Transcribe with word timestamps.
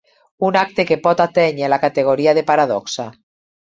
Un 0.47 0.57
acte 0.61 0.85
que 0.93 0.97
pot 1.03 1.23
atènyer 1.27 1.71
la 1.77 1.81
categoria 1.87 2.37
de 2.41 2.49
paradoxa. 2.53 3.11